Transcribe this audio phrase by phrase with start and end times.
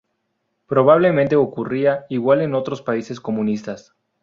[0.65, 3.93] Probablemente ocurría igual en otros países comunistas.